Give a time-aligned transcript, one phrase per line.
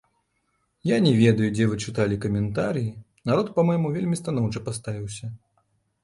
[0.91, 2.89] Я не ведаю, дзе вы чыталі каментарыі,
[3.31, 5.29] народ па-мойму вельмі станоўча паставіўся.